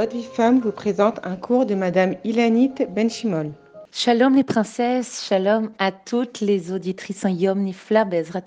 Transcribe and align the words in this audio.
Votre 0.00 0.16
vie 0.16 0.24
femme 0.24 0.60
vous 0.60 0.72
présente 0.72 1.20
un 1.24 1.36
cours 1.36 1.66
de 1.66 1.74
Madame 1.74 2.16
Ilanit 2.24 2.72
Benchimol. 2.88 3.52
Shalom 3.92 4.34
les 4.34 4.44
princesses, 4.44 5.26
shalom 5.28 5.72
à 5.78 5.92
toutes 5.92 6.40
les 6.40 6.72
auditrices 6.72 7.26
en 7.26 7.28
Yom 7.28 7.60
Nifla 7.60 8.06
Bezrat. 8.06 8.40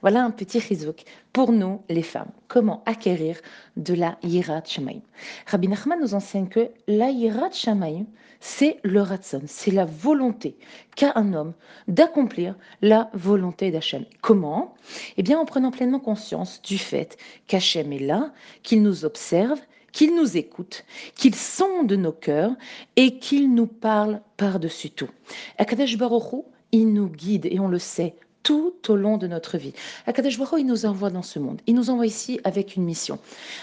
Voilà 0.00 0.24
un 0.24 0.32
petit 0.32 0.58
rizouk 0.58 1.04
pour 1.32 1.52
nous 1.52 1.82
les 1.88 2.02
femmes. 2.02 2.32
Comment 2.48 2.82
acquérir 2.84 3.36
de 3.76 3.94
la 3.94 4.18
Yirat 4.24 4.64
Shamaim? 4.64 5.02
Rabbi 5.46 5.68
Nachman 5.68 6.00
nous 6.00 6.14
enseigne 6.14 6.48
que 6.48 6.70
la 6.88 7.10
Yirat 7.10 7.52
Shamaim, 7.52 8.06
c'est 8.40 8.80
le 8.82 9.02
Ratson, 9.02 9.42
c'est 9.46 9.70
la 9.70 9.84
volonté 9.84 10.56
qu'a 10.96 11.12
un 11.14 11.32
homme 11.32 11.52
d'accomplir 11.86 12.56
la 12.80 13.08
volonté 13.14 13.70
d'Hachem. 13.70 14.04
Comment? 14.20 14.74
Eh 15.16 15.22
bien 15.22 15.38
en 15.38 15.44
prenant 15.44 15.70
pleinement 15.70 16.00
conscience 16.00 16.60
du 16.60 16.76
fait 16.76 17.18
qu'Hachem 17.46 17.92
est 17.92 18.00
là, 18.00 18.32
qu'il 18.64 18.82
nous 18.82 19.04
observe 19.04 19.60
qu'il 19.92 20.14
nous 20.14 20.36
écoute, 20.36 20.84
qu'il 21.14 21.34
sonde 21.34 21.92
nos 21.92 22.12
cœurs 22.12 22.52
et 22.96 23.18
qu'il 23.18 23.54
nous 23.54 23.66
parle 23.66 24.20
par-dessus 24.36 24.90
tout. 24.90 25.10
Akadesh 25.58 25.96
Baruch 25.96 26.44
il 26.72 26.92
nous 26.92 27.08
guide 27.08 27.46
et 27.46 27.60
on 27.60 27.68
le 27.68 27.78
sait 27.78 28.16
tout 28.42 28.74
au 28.88 28.96
long 28.96 29.18
de 29.18 29.26
notre 29.26 29.56
vie. 29.56 29.72
Akadesh 30.06 30.38
Baruch 30.38 30.60
il 30.60 30.66
nous 30.66 30.86
envoie 30.86 31.10
dans 31.10 31.22
ce 31.22 31.38
monde. 31.38 31.60
Il 31.66 31.74
nous 31.74 31.90
envoie 31.90 32.06
ici 32.06 32.40
avec 32.44 32.76
une 32.76 32.84
mission. 32.84 33.18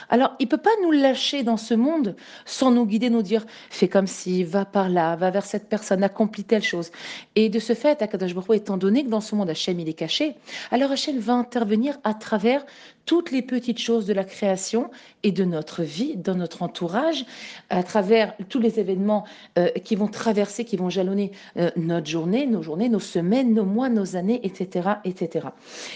Alors, 0.09 0.35
il 0.39 0.47
peut 0.47 0.57
pas 0.57 0.69
nous 0.83 0.91
lâcher 0.91 1.43
dans 1.43 1.57
ce 1.57 1.73
monde 1.73 2.15
sans 2.45 2.71
nous 2.71 2.85
guider, 2.85 3.09
nous 3.09 3.21
dire 3.21 3.45
fais 3.69 3.87
comme 3.87 4.07
si, 4.07 4.43
va 4.43 4.65
par 4.65 4.89
là, 4.89 5.15
va 5.15 5.31
vers 5.31 5.45
cette 5.45 5.67
personne, 5.67 6.03
accomplis 6.03 6.45
telle 6.45 6.63
chose. 6.63 6.91
Et 7.35 7.49
de 7.49 7.59
ce 7.59 7.73
fait, 7.73 8.01
Akadesh 8.01 8.33
Baruch 8.33 8.55
étant 8.55 8.77
donné 8.77 9.03
que 9.03 9.09
dans 9.09 9.21
ce 9.21 9.35
monde 9.35 9.49
Hachem 9.49 9.79
il 9.79 9.89
est 9.89 9.93
caché, 9.93 10.35
alors 10.71 10.91
Hachem 10.91 11.17
va 11.19 11.33
intervenir 11.33 11.97
à 12.03 12.13
travers 12.13 12.65
toutes 13.09 13.31
les 13.31 13.41
petites 13.41 13.79
choses 13.79 14.05
de 14.05 14.13
la 14.13 14.23
création 14.23 14.91
et 15.23 15.31
de 15.31 15.43
notre 15.43 15.81
vie, 15.81 16.15
dans 16.15 16.35
notre 16.35 16.61
entourage, 16.61 17.25
à 17.71 17.81
travers 17.81 18.35
tous 18.49 18.59
les 18.59 18.79
événements 18.79 19.25
euh, 19.57 19.69
qui 19.83 19.95
vont 19.95 20.07
traverser, 20.07 20.63
qui 20.63 20.77
vont 20.77 20.91
jalonner 20.91 21.31
euh, 21.57 21.71
notre 21.75 22.05
journée, 22.05 22.45
nos 22.45 22.61
journées, 22.61 22.87
nos 22.87 22.99
semaines, 22.99 23.55
nos 23.55 23.65
mois, 23.65 23.89
nos 23.89 24.15
années, 24.15 24.39
etc. 24.43 24.89
etc. 25.05 25.47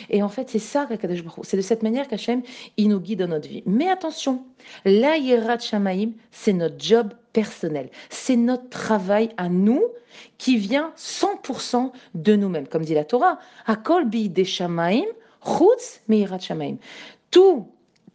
Et 0.10 0.24
en 0.24 0.28
fait, 0.28 0.50
c'est 0.50 0.58
ça 0.58 0.88
C'est 1.44 1.56
de 1.56 1.62
cette 1.62 1.84
manière 1.84 2.08
qu'Hachem, 2.08 2.42
nous 2.80 3.00
guide 3.00 3.20
dans 3.20 3.28
notre 3.28 3.48
vie. 3.48 3.62
Mais 3.68 3.90
attention, 3.90 4.44
la 4.84 5.18
Yerat 5.18 5.60
Shamaim, 5.60 6.14
c'est 6.32 6.54
notre 6.54 6.84
job 6.84 7.14
personnel. 7.32 7.92
C'est 8.10 8.38
notre 8.38 8.70
travail 8.70 9.30
à 9.38 9.50
nous 9.50 9.84
qui 10.40 10.58
vient 10.58 10.94
100% 10.98 11.92
de 12.16 12.36
nous-mêmes. 12.36 12.68
Comme 12.68 12.84
dit 12.84 12.96
la 12.96 13.06
Torah, 13.06 13.38
Akol 13.68 14.06
bi 14.06 14.32
Shamaim, 14.44 15.04
Chutz 15.44 16.02
Meirat 16.08 16.40
Shamaim. 16.40 16.78
Tout 17.32 17.68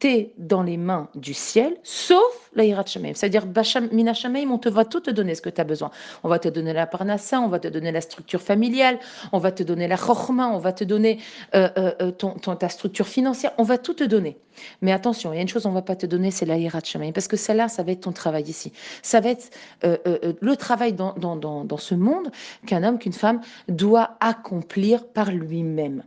est 0.04 0.32
dans 0.38 0.62
les 0.62 0.76
mains 0.76 1.08
du 1.14 1.34
ciel, 1.34 1.76
sauf 1.82 2.50
la 2.54 2.64
Yirat 2.64 2.86
Shamaim. 2.86 3.14
C'est-à-dire, 3.14 3.44
Mina 3.92 4.14
Shamaim, 4.14 4.50
on 4.50 4.58
te 4.58 4.68
va 4.68 4.84
tout 4.84 5.00
te 5.00 5.10
donner 5.10 5.34
ce 5.34 5.42
que 5.42 5.50
tu 5.50 5.60
as 5.60 5.64
besoin. 5.64 5.90
On 6.22 6.28
va 6.28 6.38
te 6.38 6.48
donner 6.48 6.72
la 6.72 6.86
parnassa, 6.86 7.40
on 7.40 7.48
va 7.48 7.58
te 7.58 7.68
donner 7.68 7.92
la 7.92 8.00
structure 8.00 8.40
familiale, 8.40 8.98
on 9.32 9.38
va 9.38 9.52
te 9.52 9.62
donner 9.62 9.88
la 9.88 9.96
chorma, 9.96 10.48
on 10.48 10.58
va 10.58 10.72
te 10.72 10.84
donner 10.84 11.18
euh, 11.54 11.68
euh, 11.76 11.92
euh, 12.00 12.10
ton, 12.10 12.34
ta 12.34 12.68
structure 12.68 13.06
financière, 13.06 13.52
on 13.58 13.62
va 13.62 13.78
tout 13.78 13.94
te 13.94 14.04
donner. 14.04 14.36
Mais 14.82 14.92
attention, 14.92 15.32
il 15.32 15.36
y 15.36 15.38
a 15.38 15.42
une 15.42 15.48
chose 15.48 15.66
on 15.66 15.72
va 15.72 15.82
pas 15.82 15.96
te 15.96 16.06
donner, 16.06 16.30
c'est 16.30 16.46
la 16.46 16.56
Yirat 16.56 16.80
Shamaim, 16.84 17.12
parce 17.12 17.28
que 17.28 17.36
celle-là, 17.36 17.68
ça 17.68 17.82
va 17.82 17.92
être 17.92 18.00
ton 18.00 18.12
travail 18.12 18.44
ici. 18.44 18.72
Ça 19.02 19.20
va 19.20 19.30
être 19.30 19.50
le 19.82 20.56
travail 20.56 20.92
dans, 20.92 21.14
dans, 21.14 21.36
dans, 21.36 21.64
dans 21.64 21.76
ce 21.76 21.94
monde 21.94 22.30
qu'un 22.66 22.82
homme, 22.82 22.98
qu'une 22.98 23.12
femme 23.12 23.40
doit 23.68 24.16
accomplir 24.20 25.06
par 25.06 25.30
lui-même. 25.30 26.02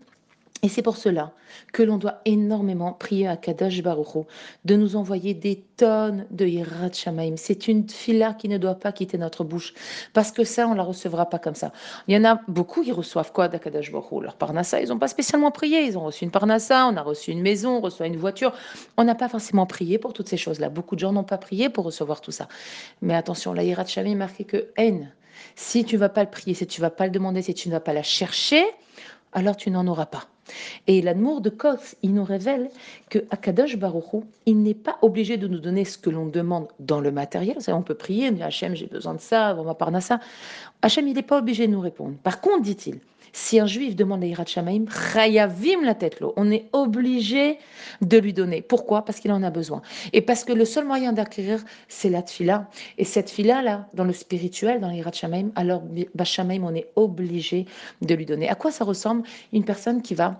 Et 0.63 0.69
c'est 0.69 0.83
pour 0.83 0.97
cela 0.97 1.31
que 1.73 1.81
l'on 1.81 1.97
doit 1.97 2.21
énormément 2.25 2.93
prier 2.93 3.27
à 3.27 3.35
Kadosh 3.35 3.81
Baruch 3.81 4.27
de 4.63 4.75
nous 4.75 4.95
envoyer 4.95 5.33
des 5.33 5.63
tonnes 5.75 6.27
de 6.29 6.45
Yirat 6.45 6.93
Shamaim. 6.93 7.33
C'est 7.35 7.67
une 7.67 7.89
fila 7.89 8.35
qui 8.35 8.47
ne 8.47 8.59
doit 8.59 8.75
pas 8.75 8.91
quitter 8.91 9.17
notre 9.17 9.43
bouche, 9.43 9.73
parce 10.13 10.31
que 10.31 10.43
ça, 10.43 10.67
on 10.67 10.75
la 10.75 10.83
recevra 10.83 11.27
pas 11.27 11.39
comme 11.39 11.55
ça. 11.55 11.71
Il 12.07 12.13
y 12.13 12.17
en 12.17 12.25
a 12.25 12.41
beaucoup 12.47 12.83
qui 12.83 12.91
reçoivent 12.91 13.31
quoi 13.31 13.47
d'Akadosh 13.47 13.91
Baruch 13.91 14.21
Leur 14.21 14.35
parnassa, 14.35 14.79
ils 14.81 14.89
n'ont 14.89 14.99
pas 14.99 15.07
spécialement 15.07 15.49
prié. 15.49 15.83
Ils 15.83 15.97
ont 15.97 16.05
reçu 16.05 16.25
une 16.25 16.31
parnassa, 16.31 16.85
on 16.87 16.95
a 16.95 17.01
reçu 17.01 17.31
une 17.31 17.41
maison, 17.41 17.77
on 17.77 17.81
reçoit 17.81 18.05
une 18.05 18.17
voiture. 18.17 18.53
On 18.97 19.03
n'a 19.03 19.15
pas 19.15 19.29
forcément 19.29 19.65
prié 19.65 19.97
pour 19.97 20.13
toutes 20.13 20.29
ces 20.29 20.37
choses-là. 20.37 20.69
Beaucoup 20.69 20.95
de 20.95 20.99
gens 20.99 21.11
n'ont 21.11 21.23
pas 21.23 21.39
prié 21.39 21.69
pour 21.69 21.85
recevoir 21.85 22.21
tout 22.21 22.31
ça. 22.31 22.47
Mais 23.01 23.15
attention, 23.15 23.53
la 23.53 23.63
Yirat 23.63 23.85
Shamaim 23.85 24.15
marqué 24.15 24.43
que 24.43 24.69
haine. 24.77 25.11
Si 25.55 25.85
tu 25.85 25.97
vas 25.97 26.09
pas 26.09 26.23
le 26.23 26.29
prier, 26.29 26.53
si 26.53 26.67
tu 26.67 26.81
vas 26.81 26.91
pas 26.91 27.05
le 27.05 27.11
demander, 27.11 27.41
si 27.41 27.55
tu 27.55 27.67
ne 27.67 27.73
vas 27.73 27.79
pas 27.79 27.93
la 27.93 28.03
chercher, 28.03 28.63
alors 29.33 29.57
tu 29.57 29.71
n'en 29.71 29.87
auras 29.87 30.05
pas. 30.05 30.30
Et 30.87 31.01
l'amour 31.01 31.41
de 31.41 31.49
Kos, 31.49 31.95
il 32.01 32.13
nous 32.13 32.23
révèle 32.23 32.69
que 33.09 33.19
Akadosh 33.29 33.77
Baruchou, 33.77 34.25
il 34.45 34.61
n'est 34.61 34.73
pas 34.73 34.97
obligé 35.01 35.37
de 35.37 35.47
nous 35.47 35.59
donner 35.59 35.85
ce 35.85 35.97
que 35.97 36.09
l'on 36.09 36.25
demande 36.25 36.67
dans 36.79 36.99
le 36.99 37.11
matériel. 37.11 37.57
On 37.67 37.81
peut 37.81 37.95
prier, 37.95 38.31
Hachem, 38.41 38.75
j'ai 38.75 38.87
besoin 38.87 39.13
de 39.13 39.21
ça, 39.21 39.55
on 39.57 39.63
va 39.63 40.01
ça. 40.01 40.19
Hachem, 40.81 41.07
il 41.07 41.15
n'est 41.15 41.21
pas 41.21 41.37
obligé 41.37 41.67
de 41.67 41.71
nous 41.71 41.79
répondre. 41.79 42.15
Par 42.23 42.41
contre, 42.41 42.63
dit-il, 42.63 42.99
si 43.33 43.59
un 43.59 43.67
juif 43.67 43.95
demande 43.95 44.23
à 44.23 44.27
Hirat 44.27 44.45
Shamaim, 44.45 44.85
la 45.83 45.95
tête 45.95 46.19
l'eau, 46.19 46.33
on 46.37 46.51
est 46.51 46.65
obligé 46.73 47.57
de 48.01 48.17
lui 48.17 48.33
donner. 48.33 48.61
Pourquoi? 48.61 49.05
Parce 49.05 49.19
qu'il 49.19 49.31
en 49.31 49.43
a 49.43 49.49
besoin. 49.49 49.81
Et 50.13 50.21
parce 50.21 50.43
que 50.43 50.53
le 50.53 50.65
seul 50.65 50.85
moyen 50.85 51.13
d'acquérir, 51.13 51.63
c'est 51.87 52.09
la 52.09 52.21
tfila. 52.21 52.67
Et 52.97 53.05
cette 53.05 53.29
fila-là, 53.29 53.87
dans 53.93 54.03
le 54.03 54.13
spirituel, 54.13 54.79
dans 54.79 54.89
l'Hirat 54.89 55.13
Shamaim, 55.13 55.51
alors 55.55 55.83
Bashamaim, 56.15 56.63
on 56.63 56.75
est 56.75 56.89
obligé 56.95 57.65
de 58.01 58.15
lui 58.15 58.25
donner. 58.25 58.49
À 58.49 58.55
quoi 58.55 58.71
ça 58.71 58.85
ressemble? 58.85 59.23
Une 59.53 59.63
personne 59.63 60.01
qui 60.01 60.15
va 60.15 60.39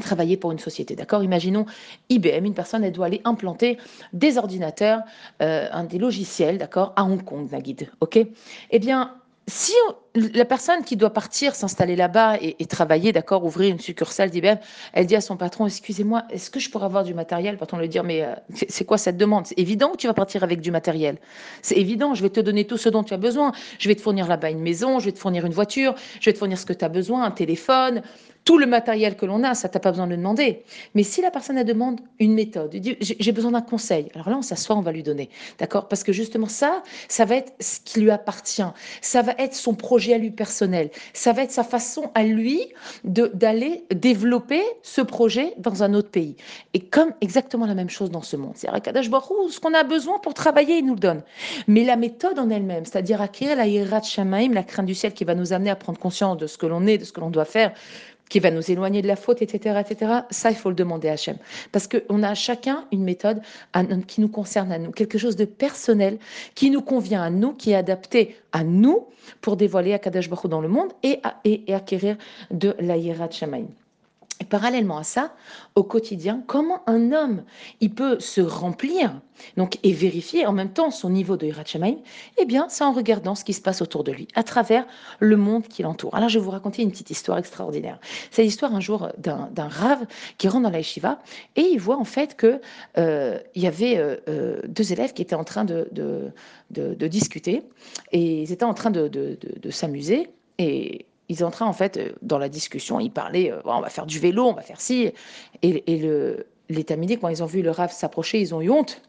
travailler 0.00 0.36
pour 0.36 0.52
une 0.52 0.58
société. 0.58 0.94
D'accord? 0.94 1.22
Imaginons 1.22 1.66
IBM, 2.08 2.44
une 2.44 2.54
personne, 2.54 2.84
elle 2.84 2.92
doit 2.92 3.06
aller 3.06 3.20
implanter 3.24 3.78
des 4.12 4.38
ordinateurs, 4.38 5.00
euh, 5.42 5.68
des 5.84 5.98
logiciels, 5.98 6.58
d'accord, 6.58 6.92
à 6.96 7.04
Hong 7.04 7.24
Kong, 7.24 7.50
Nagid. 7.50 7.90
OK? 8.00 8.18
Eh 8.70 8.78
bien, 8.78 9.14
si 9.46 9.72
la 10.16 10.44
personne 10.44 10.82
qui 10.82 10.96
doit 10.96 11.10
partir, 11.10 11.54
s'installer 11.54 11.96
là-bas 11.96 12.38
et, 12.40 12.66
travailler, 12.66 13.12
d'accord, 13.12 13.44
ouvrir 13.44 13.70
une 13.70 13.78
succursale 13.78 14.30
d'IBM, 14.30 14.56
elle 14.92 15.06
dit 15.06 15.16
à 15.16 15.20
son 15.20 15.36
patron, 15.36 15.66
excusez-moi, 15.66 16.24
est-ce 16.30 16.50
que 16.50 16.58
je 16.58 16.70
pourrais 16.70 16.86
avoir 16.86 17.04
du 17.04 17.14
matériel? 17.14 17.52
Le 17.52 17.58
patron 17.58 17.78
lui 17.78 17.88
dire, 17.88 18.04
mais 18.04 18.22
euh, 18.22 18.34
c'est 18.68 18.84
quoi 18.84 18.98
cette 18.98 19.16
demande? 19.16 19.46
C'est 19.46 19.58
évident 19.58 19.90
que 19.90 19.98
tu 19.98 20.06
vas 20.06 20.14
partir 20.14 20.42
avec 20.42 20.60
du 20.60 20.70
matériel. 20.70 21.18
C'est 21.62 21.76
évident, 21.76 22.14
je 22.14 22.22
vais 22.22 22.30
te 22.30 22.40
donner 22.40 22.64
tout 22.64 22.78
ce 22.78 22.88
dont 22.88 23.04
tu 23.04 23.14
as 23.14 23.18
besoin. 23.18 23.52
Je 23.78 23.88
vais 23.88 23.94
te 23.94 24.00
fournir 24.00 24.26
là-bas 24.26 24.50
une 24.50 24.60
maison, 24.60 24.98
je 24.98 25.06
vais 25.06 25.12
te 25.12 25.18
fournir 25.18 25.44
une 25.46 25.52
voiture, 25.52 25.94
je 26.20 26.30
vais 26.30 26.32
te 26.32 26.38
fournir 26.38 26.58
ce 26.58 26.66
que 26.66 26.72
tu 26.72 26.84
as 26.84 26.88
besoin, 26.88 27.24
un 27.24 27.30
téléphone, 27.30 28.02
tout 28.46 28.58
le 28.58 28.66
matériel 28.66 29.16
que 29.16 29.26
l'on 29.26 29.42
a, 29.42 29.54
ça 29.54 29.68
t'as 29.68 29.80
pas 29.80 29.90
besoin 29.90 30.06
de 30.06 30.12
le 30.12 30.16
demander. 30.16 30.62
Mais 30.94 31.02
si 31.02 31.20
la 31.20 31.30
personne 31.30 31.58
elle 31.58 31.66
demande 31.66 32.00
une 32.20 32.32
méthode, 32.32 32.74
dit 32.74 32.96
j'ai 33.00 33.32
besoin 33.32 33.50
d'un 33.50 33.60
conseil, 33.60 34.08
alors 34.14 34.30
là 34.30 34.38
on 34.38 34.42
s'assoit, 34.42 34.76
on 34.76 34.80
va 34.80 34.92
lui 34.92 35.02
donner, 35.02 35.28
d'accord? 35.58 35.88
Parce 35.88 36.04
que 36.04 36.12
justement 36.12 36.46
ça, 36.46 36.82
ça 37.08 37.24
va 37.24 37.36
être 37.36 37.52
ce 37.60 37.80
qui 37.84 38.00
lui 38.00 38.10
appartient, 38.10 38.62
ça 39.02 39.20
va 39.22 39.34
être 39.38 39.54
son 39.54 39.74
projet 39.74 40.05
à 40.12 40.18
lui 40.18 40.30
personnel, 40.30 40.90
ça 41.12 41.32
va 41.32 41.42
être 41.42 41.50
sa 41.50 41.64
façon 41.64 42.10
à 42.14 42.24
lui 42.24 42.60
d'aller 43.04 43.84
développer 43.94 44.62
ce 44.82 45.00
projet 45.00 45.54
dans 45.58 45.82
un 45.82 45.94
autre 45.94 46.10
pays. 46.10 46.36
Et 46.74 46.80
comme 46.80 47.12
exactement 47.20 47.66
la 47.66 47.74
même 47.74 47.90
chose 47.90 48.10
dans 48.10 48.22
ce 48.22 48.36
monde, 48.36 48.52
c'est-à-dire 48.54 48.82
Kadash 48.82 49.06
ce 49.06 49.60
qu'on 49.60 49.74
a 49.74 49.84
besoin 49.84 50.18
pour 50.18 50.34
travailler, 50.34 50.78
il 50.78 50.86
nous 50.86 50.94
le 50.94 51.00
donne. 51.00 51.22
Mais 51.66 51.84
la 51.84 51.96
méthode 51.96 52.38
en 52.38 52.50
elle-même, 52.50 52.84
c'est-à-dire 52.84 53.20
acquérir 53.20 53.56
la 53.56 53.66
hirat 53.66 54.02
shamaim, 54.02 54.52
la 54.52 54.62
crainte 54.62 54.86
du 54.86 54.94
ciel 54.94 55.12
qui 55.12 55.24
va 55.24 55.34
nous 55.34 55.52
amener 55.52 55.70
à 55.70 55.76
prendre 55.76 55.98
conscience 55.98 56.36
de 56.36 56.46
ce 56.46 56.58
que 56.58 56.66
l'on 56.66 56.86
est, 56.86 56.98
de 56.98 57.04
ce 57.04 57.12
que 57.12 57.20
l'on 57.20 57.30
doit 57.30 57.44
faire 57.44 57.72
qui 58.28 58.40
va 58.40 58.50
nous 58.50 58.70
éloigner 58.70 59.02
de 59.02 59.06
la 59.06 59.16
faute, 59.16 59.42
etc., 59.42 59.80
etc. 59.80 60.12
Ça, 60.30 60.50
il 60.50 60.56
faut 60.56 60.68
le 60.68 60.74
demander 60.74 61.08
à 61.08 61.12
Hachem. 61.12 61.36
Parce 61.72 61.88
qu'on 61.88 62.22
a 62.22 62.34
chacun 62.34 62.84
une 62.92 63.04
méthode 63.04 63.40
qui 64.06 64.20
nous 64.20 64.28
concerne 64.28 64.72
à 64.72 64.78
nous, 64.78 64.90
quelque 64.90 65.18
chose 65.18 65.36
de 65.36 65.44
personnel, 65.44 66.18
qui 66.54 66.70
nous 66.70 66.82
convient 66.82 67.22
à 67.22 67.30
nous, 67.30 67.52
qui 67.52 67.72
est 67.72 67.76
adapté 67.76 68.36
à 68.52 68.64
nous 68.64 69.06
pour 69.40 69.56
dévoiler 69.56 69.92
Akadash 69.92 70.28
Baruch 70.28 70.48
dans 70.48 70.60
le 70.60 70.68
monde 70.68 70.92
et, 71.02 71.20
et, 71.44 71.74
acquérir 71.74 72.16
de 72.50 72.74
la 72.80 72.96
Shamaim. 73.30 73.66
Et 74.40 74.44
parallèlement 74.44 74.98
à 74.98 75.02
ça, 75.02 75.34
au 75.76 75.82
quotidien, 75.82 76.42
comment 76.46 76.82
un 76.86 77.12
homme 77.12 77.44
il 77.80 77.94
peut 77.94 78.20
se 78.20 78.42
remplir 78.42 79.20
donc 79.56 79.78
et 79.82 79.92
vérifier 79.92 80.46
en 80.46 80.52
même 80.52 80.72
temps 80.72 80.90
son 80.90 81.10
niveau 81.10 81.36
de 81.36 81.46
Hirat 81.46 81.64
Eh 82.38 82.44
bien, 82.44 82.66
c'est 82.68 82.84
en 82.84 82.92
regardant 82.92 83.34
ce 83.34 83.44
qui 83.44 83.54
se 83.54 83.62
passe 83.62 83.80
autour 83.80 84.04
de 84.04 84.12
lui, 84.12 84.28
à 84.34 84.42
travers 84.42 84.86
le 85.20 85.36
monde 85.36 85.66
qui 85.68 85.82
l'entoure. 85.82 86.14
Alors, 86.14 86.28
je 86.28 86.38
vais 86.38 86.44
vous 86.44 86.50
raconter 86.50 86.82
une 86.82 86.90
petite 86.90 87.10
histoire 87.10 87.38
extraordinaire. 87.38 87.98
C'est 88.30 88.42
l'histoire 88.42 88.74
un 88.74 88.80
jour 88.80 89.08
d'un 89.18 89.68
rave 89.68 90.06
qui 90.38 90.48
rentre 90.48 90.64
dans 90.64 90.70
la 90.70 90.78
yeshiva 90.78 91.18
et 91.56 91.62
il 91.62 91.78
voit 91.78 91.96
en 91.96 92.04
fait 92.04 92.36
que 92.36 92.60
euh, 92.98 93.38
il 93.54 93.62
y 93.62 93.66
avait 93.66 93.98
euh, 93.98 94.16
euh, 94.28 94.60
deux 94.68 94.92
élèves 94.92 95.12
qui 95.12 95.22
étaient 95.22 95.34
en 95.34 95.44
train 95.44 95.64
de, 95.64 95.88
de, 95.92 96.32
de, 96.70 97.06
discuter 97.06 97.62
et 98.12 98.42
ils 98.42 98.52
étaient 98.52 98.64
en 98.64 98.74
train 98.74 98.90
de, 98.90 99.08
de 99.08 99.70
s'amuser 99.70 100.28
et 100.58 101.06
ils 101.28 101.44
entraient 101.44 101.64
en 101.64 101.72
fait 101.72 101.96
euh, 101.96 102.12
dans 102.22 102.38
la 102.38 102.48
discussion, 102.48 103.00
ils 103.00 103.10
parlaient, 103.10 103.52
euh, 103.52 103.60
on 103.64 103.80
va 103.80 103.88
faire 103.88 104.06
du 104.06 104.18
vélo, 104.18 104.44
on 104.44 104.52
va 104.52 104.62
faire 104.62 104.80
ci. 104.80 105.12
Et, 105.62 105.92
et 105.92 105.98
le, 105.98 106.46
les 106.68 106.84
quand 106.84 107.28
ils 107.28 107.42
ont 107.42 107.46
vu 107.46 107.62
le 107.62 107.70
Rav 107.70 107.92
s'approcher, 107.92 108.40
ils 108.40 108.54
ont 108.54 108.60
eu 108.60 108.70
honte. 108.70 109.02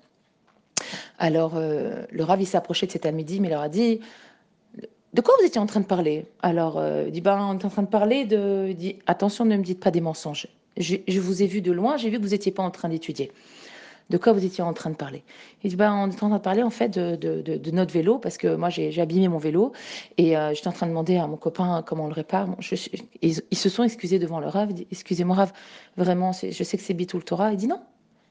Alors 1.17 1.53
euh, 1.55 2.05
le 2.11 2.23
Rav, 2.23 2.41
il 2.41 2.47
s'approchait 2.47 2.87
de 2.87 2.91
cet 2.91 3.05
Amidi, 3.05 3.39
mais 3.39 3.47
il 3.47 3.51
leur 3.51 3.61
a 3.61 3.69
dit, 3.69 3.99
de 5.13 5.21
quoi 5.21 5.33
vous 5.39 5.45
étiez 5.45 5.59
en 5.59 5.65
train 5.65 5.79
de 5.79 5.85
parler? 5.85 6.25
Alors 6.41 6.83
il 7.05 7.11
dit, 7.11 7.21
ben, 7.21 7.39
on 7.39 7.57
est 7.57 7.65
en 7.65 7.69
train 7.69 7.83
de 7.83 7.87
parler 7.87 8.25
de... 8.25 8.67
Il 8.69 8.75
dit, 8.75 8.99
attention, 9.07 9.45
ne 9.45 9.55
me 9.55 9.63
dites 9.63 9.79
pas 9.79 9.89
des 9.89 10.01
mensonges. 10.01 10.47
Je 10.77 11.19
vous 11.19 11.41
ai 11.41 11.47
vu 11.47 11.61
de 11.61 11.71
loin, 11.71 11.97
j'ai 11.97 12.09
vu 12.09 12.17
que 12.17 12.23
vous 12.23 12.29
n'étiez 12.29 12.51
pas 12.51 12.61
en 12.61 12.69
train 12.69 12.89
d'étudier. 12.89 13.31
De 14.09 14.17
quoi 14.17 14.31
vous 14.31 14.45
étiez 14.45 14.63
en 14.63 14.73
train 14.73 14.89
de 14.89 14.95
parler 14.95 15.23
Il 15.63 15.69
dit 15.69 15.75
bah, 15.75 15.93
On 15.93 16.09
est 16.09 16.13
en 16.13 16.15
train 16.15 16.29
de 16.29 16.37
parler 16.37 16.63
en 16.63 16.69
fait 16.69 16.89
de, 16.89 17.71
notre 17.71 17.93
vélo, 17.93 18.17
parce 18.17 18.37
que 18.37 18.55
moi 18.55 18.69
j'ai 18.69 19.01
abîmé 19.01 19.27
mon 19.27 19.37
vélo 19.37 19.73
et 20.17 20.37
euh, 20.37 20.53
j'étais 20.53 20.69
en 20.69 20.71
train 20.71 20.85
de 20.85 20.91
demander 20.91 21.17
à 21.17 21.27
mon 21.27 21.35
copain 21.35 21.83
comment 21.85 22.05
on 22.05 22.07
le 22.07 22.13
répare. 22.13 22.47
ils, 23.21 23.35
se 23.35 23.69
sont 23.69 23.83
excusés 23.83 24.19
devant 24.19 24.39
le 24.39 24.47
Rav. 24.47 24.71
Excusez-moi, 24.91 25.35
Rav, 25.35 25.53
vraiment, 25.97 26.31
je 26.31 26.63
sais 26.63 26.77
que 26.77 26.83
c'est 26.83 26.93
Bitou 26.93 27.17
le 27.17 27.23
Torah. 27.23 27.51
Il 27.51 27.57
dit 27.57 27.67
non. 27.67 27.81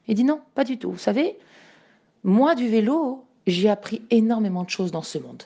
Il 0.07 0.15
dit 0.15 0.23
non, 0.23 0.41
pas 0.55 0.63
du 0.63 0.77
tout. 0.79 0.91
Vous 0.91 0.97
savez, 0.97 1.37
moi 2.23 2.55
du 2.55 2.67
vélo, 2.67 3.25
j'ai 3.45 3.69
appris 3.69 4.01
énormément 4.09 4.63
de 4.63 4.69
choses 4.69 4.91
dans 4.91 5.03
ce 5.03 5.19
monde. 5.19 5.43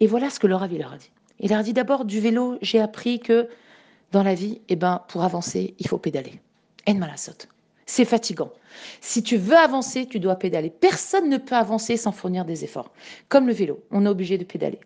Et 0.00 0.06
voilà 0.06 0.30
ce 0.30 0.40
que 0.40 0.46
le 0.46 0.56
Rav 0.56 0.76
leur 0.76 0.92
a 0.92 0.96
dit. 0.96 1.10
Il 1.40 1.50
leur 1.50 1.60
a 1.60 1.62
dit 1.62 1.72
d'abord 1.72 2.04
du 2.04 2.18
vélo, 2.18 2.58
j'ai 2.60 2.80
appris 2.80 3.20
que 3.20 3.48
dans 4.10 4.22
la 4.22 4.34
vie, 4.34 4.60
eh 4.68 4.76
ben, 4.76 5.02
pour 5.08 5.22
avancer, 5.22 5.74
il 5.78 5.86
faut 5.86 5.98
pédaler. 5.98 6.40
En 6.88 6.94
malasot. 6.94 7.46
C'est 7.88 8.04
fatigant. 8.04 8.52
Si 9.00 9.22
tu 9.22 9.38
veux 9.38 9.56
avancer, 9.56 10.04
tu 10.04 10.20
dois 10.20 10.36
pédaler. 10.36 10.68
Personne 10.68 11.30
ne 11.30 11.38
peut 11.38 11.54
avancer 11.54 11.96
sans 11.96 12.12
fournir 12.12 12.44
des 12.44 12.62
efforts. 12.62 12.92
Comme 13.30 13.46
le 13.46 13.54
vélo, 13.54 13.82
on 13.90 14.04
est 14.04 14.08
obligé 14.08 14.36
de 14.36 14.44
pédaler. 14.44 14.78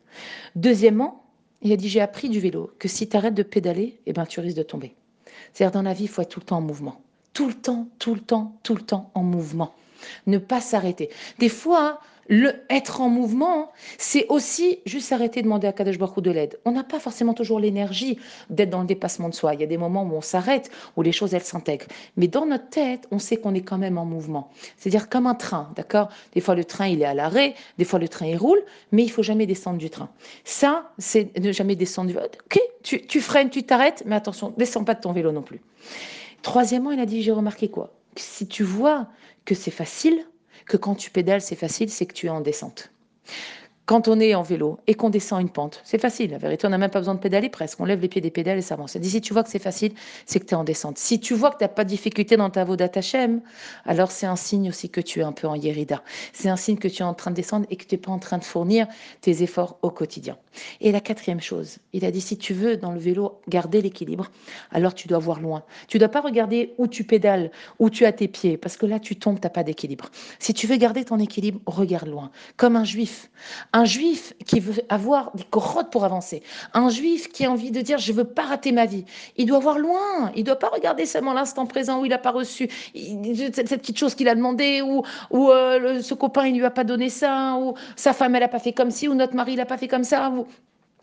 Deuxièmement, 0.54 1.25
il 1.62 1.72
a 1.72 1.76
dit 1.76 1.88
j'ai 1.88 2.00
appris 2.00 2.28
du 2.28 2.38
vélo 2.38 2.70
que 2.78 2.87
si 2.87 3.08
tu 3.08 3.16
arrêtes 3.16 3.34
de 3.34 3.43
pédaler, 3.43 3.99
eh 4.06 4.12
ben, 4.12 4.25
tu 4.25 4.38
risques 4.38 4.56
de 4.56 4.62
tomber. 4.62 4.94
C'est-à-dire 5.52 5.72
dans 5.72 5.82
la 5.82 5.94
vie, 5.94 6.04
il 6.04 6.08
faut 6.08 6.22
être 6.22 6.28
tout 6.28 6.38
le 6.38 6.46
temps 6.46 6.58
en 6.58 6.62
mouvement. 6.62 7.02
Tout 7.32 7.49
le 7.49 7.54
temps, 7.54 7.88
tout 7.99 8.14
le 8.14 8.20
temps, 8.20 8.56
tout 8.62 8.76
le 8.76 8.82
temps 8.82 9.10
en 9.14 9.25
mouvement. 9.25 9.75
Ne 10.28 10.38
pas 10.38 10.60
s'arrêter. 10.60 11.10
Des 11.40 11.49
fois, 11.49 12.00
le 12.28 12.52
être 12.70 13.00
en 13.00 13.08
mouvement, 13.08 13.72
c'est 13.98 14.26
aussi 14.28 14.78
juste 14.86 15.12
arrêter 15.12 15.40
de 15.40 15.46
demander 15.46 15.66
à 15.66 15.72
Kadesh 15.72 15.98
Baruch 15.98 16.22
de 16.22 16.30
l'aide. 16.30 16.58
On 16.64 16.72
n'a 16.72 16.84
pas 16.84 17.00
forcément 17.00 17.34
toujours 17.34 17.60
l'énergie 17.60 18.19
d'être 18.50 18.70
dans 18.70 18.80
le 18.80 18.86
dépassement 18.86 19.28
de 19.28 19.34
soi. 19.34 19.54
Il 19.54 19.60
y 19.60 19.64
a 19.64 19.66
des 19.66 19.76
moments 19.76 20.04
où 20.04 20.12
on 20.14 20.20
s'arrête, 20.20 20.70
où 20.96 21.02
les 21.02 21.12
choses 21.12 21.34
elles 21.34 21.42
s'intègrent. 21.42 21.86
Mais 22.16 22.28
dans 22.28 22.46
notre 22.46 22.69
tête, 22.69 23.06
on 23.10 23.19
sait 23.19 23.36
qu'on 23.36 23.54
est 23.54 23.62
quand 23.62 23.78
même 23.78 23.98
en 23.98 24.04
mouvement. 24.04 24.50
C'est-à-dire 24.76 25.08
comme 25.08 25.26
un 25.26 25.34
train, 25.34 25.72
d'accord? 25.76 26.08
Des 26.34 26.40
fois 26.40 26.54
le 26.54 26.64
train 26.64 26.86
il 26.86 27.02
est 27.02 27.06
à 27.06 27.14
l'arrêt, 27.14 27.54
des 27.78 27.84
fois 27.84 27.98
le 27.98 28.08
train 28.08 28.26
il 28.26 28.36
roule, 28.36 28.62
mais 28.92 29.02
il 29.02 29.10
faut 29.10 29.22
jamais 29.22 29.46
descendre 29.46 29.78
du 29.78 29.90
train. 29.90 30.08
Ça, 30.44 30.92
c'est 30.98 31.36
ne 31.38 31.52
jamais 31.52 31.76
descendre 31.76 32.10
du. 32.10 32.16
Ok, 32.16 32.60
tu, 32.82 33.06
tu 33.06 33.20
freines, 33.20 33.50
tu 33.50 33.62
t'arrêtes, 33.64 34.04
mais 34.06 34.16
attention, 34.16 34.54
descends 34.56 34.84
pas 34.84 34.94
de 34.94 35.00
ton 35.00 35.12
vélo 35.12 35.32
non 35.32 35.42
plus. 35.42 35.60
Troisièmement, 36.42 36.92
il 36.92 37.00
a 37.00 37.06
dit 37.06 37.22
j'ai 37.22 37.32
remarqué 37.32 37.68
quoi? 37.68 37.92
Si 38.16 38.46
tu 38.46 38.62
vois 38.62 39.06
que 39.44 39.54
c'est 39.54 39.70
facile 39.70 40.25
que 40.67 40.76
quand 40.76 40.94
tu 40.94 41.11
pédales, 41.11 41.43
c'est 41.43 41.56
facile, 41.56 41.91
c'est 41.91 42.06
que 42.06 42.14
tu 42.14 42.26
es 42.26 42.31
en 42.31 42.41
descente. 42.41 42.91
Quand 43.84 44.06
on 44.06 44.20
est 44.20 44.37
en 44.37 44.43
vélo 44.43 44.79
et 44.87 44.94
qu'on 44.94 45.11
descend 45.11 45.40
une 45.40 45.50
pente, 45.50 45.81
c'est 45.82 45.99
facile. 45.99 46.31
La 46.31 46.38
vérité, 46.38 46.69
on 46.69 46.70
n'a 46.70 46.79
même 46.79 46.90
pas 46.90 47.00
besoin 47.00 47.17
de 47.17 47.19
pédaler 47.19 47.49
presque. 47.49 47.81
On 47.81 47.84
lève 47.84 48.00
les 48.00 48.06
pieds 48.06 48.20
des 48.20 48.31
pédales 48.31 48.58
et 48.58 48.62
ça 48.62 48.75
avance. 48.75 48.96
si 49.02 49.20
tu 49.20 49.32
vois 49.32 49.43
que 49.43 49.50
c'est 49.50 49.58
facile, 49.58 49.93
c'est 50.25 50.38
que 50.38 50.44
tu 50.44 50.52
es 50.52 50.56
en 50.56 50.62
descente. 50.62 50.99
Si 50.99 51.19
tu 51.19 51.34
vois 51.34 51.50
que 51.50 51.58
tu 51.58 51.64
n'as 51.64 51.69
pas 51.69 51.82
de 51.82 51.88
difficulté 51.88 52.37
dans 52.37 52.49
ta 52.49 52.64
voie 52.64 52.76
Hachem, 52.81 53.40
alors 53.84 54.12
c'est 54.12 54.26
un 54.26 54.37
signe 54.37 54.69
aussi 54.69 54.88
que 54.88 55.00
tu 55.00 55.19
es 55.19 55.25
un 55.25 55.32
peu 55.32 55.49
en 55.49 55.56
Yérida. 55.56 56.05
C'est 56.32 56.49
un 56.49 56.56
signe 56.56 56.76
que 56.76 56.87
tu 56.87 57.02
es 57.02 57.05
en 57.05 57.14
train 57.14 57.32
de 57.32 57.37
descendre 57.37 57.67
et 57.70 57.76
que 57.76 57.84
tu 57.84 57.96
n'es 57.96 58.00
pas 58.00 58.12
en 58.12 58.20
train 58.20 58.38
de 58.38 58.44
fournir 58.44 58.87
tes 59.20 59.43
efforts 59.43 59.79
au 59.82 59.90
quotidien. 59.90 60.37
Et 60.81 60.93
la 60.93 61.00
quatrième 61.00 61.40
chose, 61.40 61.78
il 61.93 62.05
a 62.05 62.12
dit 62.12 62.20
si 62.20 62.38
tu 62.38 62.55
veux 62.55 62.76
dans 62.76 62.93
le 62.93 63.00
vélo 63.00 63.40
garder 63.49 63.82
l'équilibre, 63.82 64.31
alors 64.70 64.94
tu 64.94 65.08
dois 65.08 65.19
voir 65.19 65.40
loin. 65.40 65.64
Tu 65.88 65.96
ne 65.96 66.00
dois 66.00 66.08
pas 66.08 66.20
regarder 66.20 66.75
où 66.78 66.87
tu 66.87 67.02
pédales, 67.02 67.50
où 67.81 67.90
tu 67.90 68.05
as 68.05 68.12
tes 68.12 68.28
pieds, 68.28 68.56
parce 68.56 68.76
que 68.76 68.87
là 68.87 69.00
tu 69.00 69.17
tombes, 69.17 69.40
tu 69.40 69.46
n'as 69.46 69.50
pas 69.50 69.64
d'équilibre. 69.64 70.08
Si 70.38 70.55
tu 70.55 70.69
veux 70.69 70.76
garder 70.76 71.05
ton 71.05 71.19
équilibre, 71.19 71.61
regarde 71.67 72.08
loin. 72.08 72.31
Comme 72.56 72.76
un 72.76 72.85
juif. 72.85 73.28
Un 73.72 73.84
juif 73.84 74.34
qui 74.46 74.60
veut 74.60 74.82
avoir 74.88 75.34
des 75.34 75.44
corottes 75.44 75.90
pour 75.90 76.04
avancer, 76.04 76.42
un 76.74 76.90
juif 76.90 77.28
qui 77.28 77.46
a 77.46 77.50
envie 77.50 77.70
de 77.70 77.80
dire 77.80 77.98
je 77.98 78.12
veux 78.12 78.24
pas 78.24 78.42
rater 78.42 78.70
ma 78.70 78.84
vie, 78.86 79.04
il 79.36 79.46
doit 79.46 79.60
voir 79.60 79.78
loin, 79.78 80.30
il 80.36 80.44
doit 80.44 80.58
pas 80.58 80.69
regarder 80.69 81.06
seulement 81.06 81.32
l'instant 81.32 81.66
présent 81.66 82.00
où 82.00 82.04
il 82.04 82.12
a 82.12 82.19
pas 82.19 82.32
reçu 82.32 82.69
cette, 82.94 83.69
petite 83.69 83.98
chose 83.98 84.14
qu'il 84.14 84.28
a 84.28 84.34
demandé 84.34 84.82
ou, 84.82 85.02
ou 85.30 85.50
euh, 85.50 86.02
ce 86.02 86.14
copain 86.14 86.46
il 86.46 86.56
lui 86.58 86.64
a 86.64 86.70
pas 86.70 86.84
donné 86.84 87.08
ça 87.08 87.56
ou 87.58 87.74
sa 87.96 88.12
femme 88.12 88.34
elle 88.34 88.42
a 88.42 88.48
pas 88.48 88.58
fait 88.58 88.72
comme 88.72 88.90
ci 88.90 89.08
ou 89.08 89.14
notre 89.14 89.34
mari 89.34 89.54
il 89.54 89.60
a 89.60 89.66
pas 89.66 89.78
fait 89.78 89.88
comme 89.88 90.04
ça. 90.04 90.30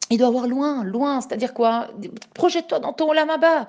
Il 0.10 0.18
doit 0.18 0.30
voir 0.30 0.48
loin, 0.48 0.84
loin, 0.84 1.22
c'est-à-dire 1.22 1.54
quoi? 1.54 1.88
Projette-toi 2.34 2.80
dans 2.80 2.94
ton 2.94 3.12
lamaba. 3.12 3.68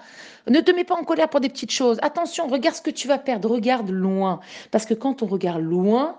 Ne 0.48 0.60
te 0.60 0.70
mets 0.70 0.84
pas 0.84 0.94
en 0.94 1.04
colère 1.04 1.28
pour 1.28 1.40
des 1.40 1.48
petites 1.48 1.72
choses. 1.72 1.98
Attention, 2.02 2.46
regarde 2.48 2.76
ce 2.76 2.82
que 2.82 2.90
tu 2.90 3.08
vas 3.08 3.18
perdre, 3.18 3.50
regarde 3.50 3.90
loin. 3.90 4.40
Parce 4.70 4.86
que 4.86 4.94
quand 4.94 5.22
on 5.22 5.26
regarde 5.26 5.62
loin, 5.62 6.16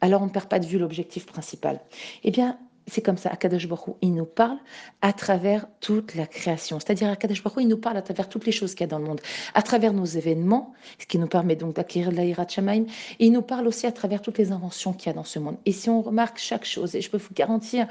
alors 0.00 0.22
on 0.22 0.26
ne 0.26 0.30
perd 0.30 0.46
pas 0.46 0.58
de 0.58 0.66
vue 0.66 0.78
l'objectif 0.78 1.26
principal. 1.26 1.80
Eh 2.22 2.30
bien, 2.30 2.58
c'est 2.86 3.00
comme 3.00 3.16
ça, 3.16 3.30
Akadosh 3.30 3.66
Baruch 3.66 3.96
il 4.02 4.14
nous 4.14 4.26
parle 4.26 4.58
à 5.00 5.12
travers 5.12 5.66
toute 5.80 6.14
la 6.14 6.26
création. 6.26 6.78
C'est-à-dire, 6.80 7.08
Akadosh 7.08 7.42
Baruch 7.42 7.62
il 7.62 7.68
nous 7.68 7.78
parle 7.78 7.96
à 7.96 8.02
travers 8.02 8.28
toutes 8.28 8.44
les 8.44 8.52
choses 8.52 8.74
qu'il 8.74 8.82
y 8.82 8.84
a 8.84 8.88
dans 8.88 8.98
le 8.98 9.06
monde, 9.06 9.20
à 9.54 9.62
travers 9.62 9.92
nos 9.92 10.04
événements, 10.04 10.74
ce 10.98 11.06
qui 11.06 11.18
nous 11.18 11.26
permet 11.26 11.56
donc 11.56 11.76
d'acquérir 11.76 12.10
de 12.10 12.16
l'Aïrat 12.16 12.46
et 12.46 12.84
il 13.18 13.32
nous 13.32 13.42
parle 13.42 13.66
aussi 13.66 13.86
à 13.86 13.92
travers 13.92 14.20
toutes 14.20 14.38
les 14.38 14.52
inventions 14.52 14.92
qu'il 14.92 15.06
y 15.06 15.10
a 15.10 15.14
dans 15.14 15.24
ce 15.24 15.38
monde. 15.38 15.56
Et 15.64 15.72
si 15.72 15.88
on 15.88 16.02
remarque 16.02 16.38
chaque 16.38 16.64
chose, 16.64 16.94
et 16.94 17.00
je 17.00 17.10
peux 17.10 17.16
vous 17.16 17.34
garantir 17.34 17.86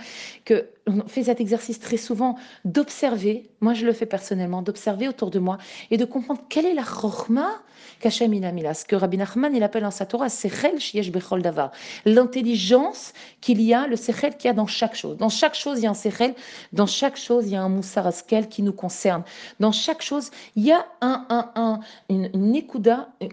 que 0.45 0.69
on 0.87 1.07
fait 1.07 1.23
cet 1.23 1.39
exercice 1.39 1.79
très 1.79 1.97
souvent 1.97 2.35
d'observer, 2.65 3.49
moi 3.61 3.73
je 3.73 3.85
le 3.85 3.93
fais 3.93 4.05
personnellement, 4.05 4.61
d'observer 4.61 5.07
autour 5.07 5.31
de 5.31 5.39
moi 5.39 5.57
et 5.91 5.97
de 5.97 6.05
comprendre 6.05 6.41
quelle 6.49 6.65
est 6.65 6.73
la 6.73 6.83
chorma 6.83 7.61
qu'Hachem 7.99 8.33
il 8.33 8.67
a. 8.67 8.73
Ce 8.73 8.85
que 8.85 8.95
Rabbi 8.95 9.17
Nachman 9.17 9.55
il 9.55 9.63
appelle 9.63 9.85
en 9.85 9.91
sa 9.91 10.05
Torah, 10.05 10.29
sechel 10.29 10.79
shiesh 10.79 11.11
bechol 11.11 11.41
davar. 11.41 11.71
L'intelligence 12.05 13.13
qu'il 13.41 13.61
y 13.61 13.73
a, 13.73 13.87
le 13.87 13.95
sechel 13.95 14.35
qu'il 14.35 14.47
y 14.47 14.51
a 14.51 14.53
dans 14.53 14.67
chaque 14.67 14.95
chose. 14.95 15.17
Dans 15.17 15.29
chaque 15.29 15.55
chose, 15.55 15.79
il 15.79 15.83
y 15.83 15.87
a 15.87 15.91
un 15.91 15.95
sechel. 15.95 16.35
Dans 16.73 16.85
chaque 16.85 17.17
chose, 17.17 17.45
il 17.47 17.53
y 17.53 17.55
a 17.55 17.61
un 17.61 17.69
moussar 17.69 18.09
qui 18.49 18.61
nous 18.61 18.73
concerne. 18.73 19.23
Dans 19.59 19.71
chaque 19.71 20.01
chose, 20.01 20.31
il 20.55 20.65
y 20.65 20.71
a 20.71 20.85
un, 21.01 21.25
un, 21.29 21.51
un 21.55 21.79
une, 22.09 22.29
une 22.33 22.61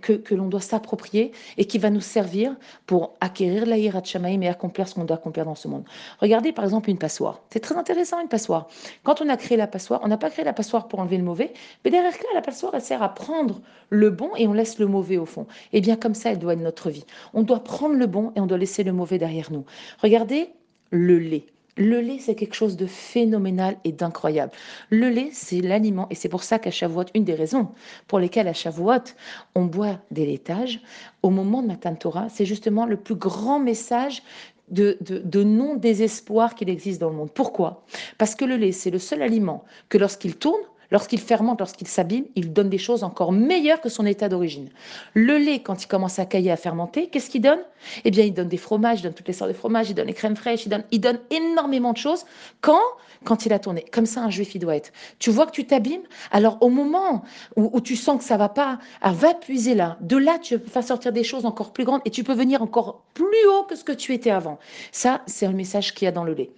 que, 0.01 0.13
que 0.13 0.35
l'on 0.35 0.49
doit 0.49 0.61
s'approprier 0.61 1.33
et 1.57 1.65
qui 1.65 1.79
va 1.79 1.91
nous 1.91 2.01
servir 2.01 2.57
pour 2.87 3.17
acquérir 3.21 3.67
l'aïrat 3.67 4.05
shamaïm 4.05 4.43
et 4.43 4.49
accomplir 4.49 4.89
ce 4.89 4.95
qu'on 4.95 5.05
doit 5.05 5.17
accomplir 5.17 5.45
dans 5.45 5.55
ce 5.55 5.69
monde. 5.69 5.85
Regardez 6.21 6.53
par 6.53 6.65
exemple 6.65 6.91
une 6.91 6.99
passoire. 6.99 7.40
C'est 7.51 7.61
très 7.61 7.77
intéressant 7.77 8.21
une 8.21 8.29
passoire. 8.29 8.69
Quand 9.03 9.21
on 9.21 9.29
a 9.29 9.37
créé 9.37 9.57
la 9.57 9.67
passoire, 9.67 10.01
on 10.03 10.09
n'a 10.09 10.19
pas 10.19 10.31
créé 10.31 10.45
la 10.45 10.53
passoire 10.53 10.89
pour 10.89 11.01
enlever 11.01 11.17
le 11.17 11.25
mauvais, 11.25 11.53
mais 11.85 11.91
derrière 11.91 12.13
là, 12.13 12.29
la 12.35 12.43
passoire, 12.43 12.75
elle 12.75 12.83
sert 12.83 13.03
à 13.03 13.15
prendre 13.15 13.61
le 13.89 14.11
bon 14.11 14.31
et 14.37 14.47
on 14.47 14.53
laisse 14.53 14.79
le 14.79 14.87
mauvais 14.87 15.17
au 15.17 15.27
fond. 15.27 15.47
Et 15.73 15.79
eh 15.79 15.81
bien 15.81 15.97
comme 15.97 16.15
ça, 16.15 16.31
elle 16.31 16.39
doit 16.39 16.53
être 16.53 16.61
notre 16.61 16.91
vie. 16.91 17.05
On 17.35 17.43
doit 17.43 17.65
prendre 17.65 17.95
le 17.95 18.07
bon 18.07 18.33
et 18.37 18.41
on 18.41 18.47
doit 18.47 18.59
laisser 18.59 18.85
le 18.85 18.93
mauvais 18.93 19.19
derrière 19.19 19.51
nous. 19.51 19.65
Regardez 20.03 20.51
le 20.91 21.19
lait. 21.19 21.47
Le 21.77 22.01
lait, 22.01 22.19
c'est 22.19 22.35
quelque 22.35 22.55
chose 22.55 22.77
de 22.77 22.87
phénoménal 22.87 23.77
et 23.85 23.93
d'incroyable. 23.93 24.53
Le 24.91 25.09
lait, 25.09 25.31
c'est 25.33 25.61
l'aliment, 25.61 26.09
et 26.11 26.15
c'est 26.15 26.29
pour 26.29 26.43
ça 26.43 26.59
qu'à 26.59 26.71
Shavuot, 26.71 27.05
une 27.15 27.25
des 27.25 27.35
raisons 27.35 27.69
pour 28.07 28.19
lesquelles 28.19 28.49
à 28.49 28.53
Shavuot, 28.53 29.15
on 29.55 29.65
boit 29.65 29.99
des 30.11 30.27
laitages, 30.27 30.83
au 31.23 31.31
moment 31.31 31.63
de 31.63 31.69
Matan 31.69 31.95
Torah, 31.95 32.29
c'est 32.29 32.45
justement 32.45 32.87
le 32.87 32.97
plus 32.97 33.15
grand 33.15 33.61
message 33.61 34.23
de, 34.71 35.43
non-désespoir 35.43 36.55
qu'il 36.55 36.69
existe 36.69 37.01
dans 37.01 37.11
le 37.11 37.17
monde. 37.17 37.31
Pourquoi? 37.33 37.85
Parce 38.19 38.35
que 38.35 38.45
le 38.45 38.57
lait, 38.57 38.73
c'est 38.73 38.91
le 38.91 38.99
seul 38.99 39.23
aliment 39.23 39.65
que 39.89 39.99
lorsqu'il 39.99 40.37
tourne, 40.37 40.63
lorsqu'il 40.91 41.21
fermente, 41.21 41.61
lorsqu'il 41.61 41.89
s'abîme, 41.89 42.25
il 42.35 42.53
donne 42.53 42.69
des 42.69 42.79
choses 42.79 43.05
encore 43.05 43.33
meilleures 43.33 43.81
que 43.81 43.89
son 43.89 44.07
état 44.07 44.29
d'origine. 44.29 44.69
Le 45.15 45.39
lait, 45.39 45.61
quand 45.61 45.83
il 45.83 45.87
commence 45.87 46.19
à 46.19 46.27
cailler, 46.27 46.51
à 46.51 46.57
fermenter, 46.57 47.09
qu'est-ce 47.09 47.31
qu'il 47.31 47.43
donne? 47.43 47.61
Eh 48.05 48.11
bien, 48.11 48.25
il 48.25 48.35
donne 48.35 48.49
des 48.49 48.57
fromages, 48.57 49.01
il 49.01 49.03
donne 49.05 49.15
toutes 49.15 49.29
les 49.29 49.35
sortes 49.35 49.51
de 49.51 49.57
fromages, 49.57 49.91
il 49.91 49.95
donne 49.95 50.07
les 50.07 50.15
crèmes 50.15 50.37
fraîches, 50.37 50.67
il 50.67 50.69
donne, 50.69 50.85
il 50.91 51.01
donne 51.01 51.19
énormément 51.31 51.93
de 51.93 51.99
choses. 51.99 52.25
Quand? 52.61 52.81
Quand 53.25 53.45
il 53.45 53.53
a 53.53 53.59
tourné. 53.59 53.85
Comme 53.93 54.07
ça, 54.07 54.23
un 54.23 54.31
juif, 54.31 54.55
il 54.55 54.61
doit 54.61 54.77
être. 54.77 54.93
Tu 55.19 55.31
vois 55.31 55.45
que 55.45 55.51
tu 55.51 55.67
t'abîmes? 55.67 56.01
Alors, 56.31 56.57
au 56.63 56.71
moment 56.71 57.23
où, 57.55 57.81
tu 57.83 57.95
sens 57.95 58.19
que 58.19 58.25
ça 58.25 58.39
va 58.39 58.49
pas, 58.49 58.79
ah, 59.03 59.13
va 59.13 59.35
puiser 59.35 59.75
là. 59.75 59.99
De 60.01 60.17
là, 60.17 60.39
tu 60.39 60.59
peux 60.59 60.71
faire 60.71 60.85
sortir 60.85 61.13
des 61.13 61.23
choses 61.23 61.45
encore 61.45 61.73
plus 61.73 61.85
grandes 61.85 62.01
et 62.07 62.11
tu 62.11 62.25
peux 62.25 62.33
venir 62.33 62.63
encore 62.63 63.03
plus 63.13 63.47
haut 63.47 63.65
que 63.65 63.77
ce 63.77 63.85
que 63.85 63.93
tu 63.93 64.15
étais 64.15 64.31
avant. 64.31 64.59
Ça, 64.91 65.21
c'est 65.27 65.47
le 65.47 65.53
message 65.53 65.95
qu'il 65.95 66.07
y 66.07 66.09
a 66.09 66.13
dans 66.13 66.25
le 66.25 66.33
lait. 66.33 66.51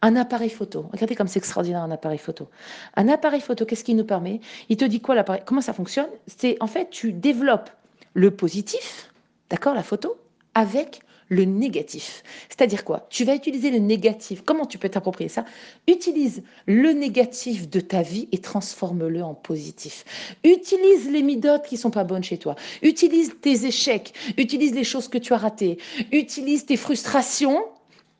Un 0.00 0.14
appareil 0.16 0.50
photo. 0.50 0.86
Regardez 0.92 1.16
comme 1.16 1.26
c'est 1.26 1.38
extraordinaire 1.38 1.82
un 1.82 1.90
appareil 1.90 2.18
photo. 2.18 2.48
Un 2.94 3.08
appareil 3.08 3.40
photo, 3.40 3.66
qu'est-ce 3.66 3.82
qu'il 3.82 3.96
nous 3.96 4.04
permet? 4.04 4.40
Il 4.68 4.76
te 4.76 4.84
dit 4.84 5.00
quoi 5.00 5.14
l'appareil? 5.14 5.42
Comment 5.44 5.60
ça 5.60 5.72
fonctionne? 5.72 6.08
C'est 6.26 6.56
en 6.60 6.68
fait, 6.68 6.90
tu 6.90 7.12
développes 7.12 7.70
le 8.14 8.30
positif, 8.30 9.12
d'accord, 9.50 9.74
la 9.74 9.82
photo, 9.82 10.16
avec 10.54 11.00
le 11.28 11.44
négatif. 11.44 12.22
C'est-à-dire 12.48 12.84
quoi? 12.84 13.06
Tu 13.10 13.24
vas 13.24 13.34
utiliser 13.34 13.70
le 13.70 13.78
négatif. 13.78 14.42
Comment 14.44 14.66
tu 14.66 14.78
peux 14.78 14.88
t'approprier 14.88 15.28
ça? 15.28 15.44
Utilise 15.86 16.42
le 16.66 16.92
négatif 16.92 17.68
de 17.68 17.80
ta 17.80 18.02
vie 18.02 18.28
et 18.32 18.38
transforme-le 18.38 19.22
en 19.22 19.34
positif. 19.34 20.04
Utilise 20.42 21.10
les 21.10 21.22
midotes 21.22 21.66
qui 21.66 21.76
sont 21.76 21.90
pas 21.90 22.04
bonnes 22.04 22.24
chez 22.24 22.38
toi. 22.38 22.54
Utilise 22.82 23.34
tes 23.42 23.66
échecs. 23.66 24.14
Utilise 24.38 24.74
les 24.74 24.84
choses 24.84 25.08
que 25.08 25.18
tu 25.18 25.34
as 25.34 25.38
ratées. 25.38 25.78
Utilise 26.12 26.64
tes 26.64 26.76
frustrations 26.76 27.62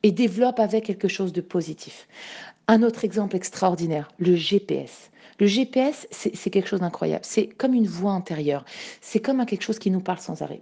et 0.03 0.11
développe 0.11 0.59
avec 0.59 0.85
quelque 0.85 1.07
chose 1.07 1.33
de 1.33 1.41
positif. 1.41 2.07
Un 2.67 2.83
autre 2.83 3.03
exemple 3.03 3.35
extraordinaire, 3.35 4.11
le 4.19 4.35
GPS. 4.35 5.11
Le 5.39 5.47
GPS, 5.47 6.07
c'est 6.11 6.49
quelque 6.49 6.67
chose 6.67 6.81
d'incroyable. 6.81 7.23
C'est 7.23 7.47
comme 7.47 7.73
une 7.73 7.87
voix 7.87 8.11
intérieure. 8.11 8.65
C'est 8.99 9.21
comme 9.21 9.45
quelque 9.45 9.63
chose 9.63 9.79
qui 9.79 9.89
nous 9.89 10.01
parle 10.01 10.19
sans 10.19 10.41
arrêt. 10.41 10.61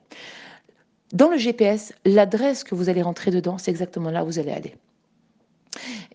Dans 1.13 1.29
le 1.29 1.38
GPS, 1.38 1.94
l'adresse 2.06 2.63
que 2.63 2.75
vous 2.75 2.89
allez 2.89 3.01
rentrer 3.01 3.32
dedans, 3.32 3.58
c'est 3.58 3.72
exactement 3.72 4.12
là 4.12 4.24
où 4.24 4.27
vous 4.27 4.39
allez 4.39 4.51
aller. 4.51 4.75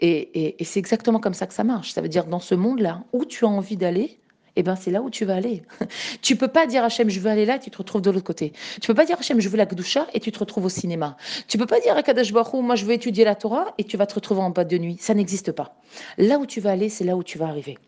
Et, 0.00 0.60
et 0.60 0.64
c'est 0.64 0.78
exactement 0.78 1.18
comme 1.18 1.34
ça 1.34 1.46
que 1.46 1.54
ça 1.54 1.64
marche. 1.64 1.92
Ça 1.92 2.00
veut 2.00 2.08
dire 2.08 2.26
dans 2.26 2.40
ce 2.40 2.54
monde-là, 2.54 3.04
où 3.12 3.24
tu 3.24 3.44
as 3.44 3.48
envie 3.48 3.76
d'aller, 3.76 4.18
eh 4.56 4.62
ben 4.62 4.76
c'est 4.76 4.90
là 4.90 5.02
où 5.02 5.10
tu 5.10 5.24
vas 5.24 5.36
aller. 5.36 5.62
tu 6.22 6.36
peux 6.36 6.48
pas 6.48 6.66
dire 6.66 6.84
Hachem, 6.84 7.08
je 7.08 7.20
veux 7.20 7.30
aller 7.30 7.46
là, 7.46 7.56
et 7.56 7.60
tu 7.60 7.70
te 7.70 7.78
retrouves 7.78 8.02
de 8.02 8.10
l'autre 8.10 8.24
côté. 8.24 8.52
Tu 8.80 8.86
peux 8.86 8.94
pas 8.94 9.04
dire 9.04 9.16
Hachem, 9.18 9.40
je 9.40 9.48
veux 9.48 9.56
la 9.56 9.66
Gdusha, 9.66 10.06
et 10.14 10.20
tu 10.20 10.32
te 10.32 10.38
retrouves 10.38 10.66
au 10.66 10.68
cinéma. 10.68 11.16
Tu 11.48 11.58
peux 11.58 11.66
pas 11.66 11.80
dire 11.80 11.96
à 11.96 12.52
moi 12.62 12.76
je 12.76 12.84
veux 12.84 12.92
étudier 12.92 13.24
la 13.24 13.34
Torah, 13.34 13.74
et 13.78 13.84
tu 13.84 13.96
vas 13.96 14.06
te 14.06 14.14
retrouver 14.14 14.40
en 14.40 14.50
boîte 14.50 14.68
de 14.68 14.78
nuit. 14.78 14.96
Ça 15.00 15.14
n'existe 15.14 15.52
pas. 15.52 15.76
Là 16.18 16.38
où 16.38 16.46
tu 16.46 16.60
vas 16.60 16.70
aller, 16.70 16.88
c'est 16.88 17.04
là 17.04 17.16
où 17.16 17.22
tu 17.22 17.38
vas 17.38 17.46
arriver. 17.46 17.78